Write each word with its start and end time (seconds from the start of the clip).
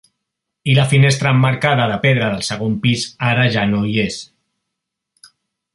I 0.71 0.77
la 0.77 0.85
finestra 0.93 1.33
emmarcada 1.37 1.85
de 1.91 1.99
pedra 2.05 2.29
del 2.35 2.41
segon 2.49 2.77
pis 2.87 3.05
ara 3.33 3.47
ja 3.57 3.67
no 3.75 3.83
hi 3.91 3.95
és. 4.09 4.19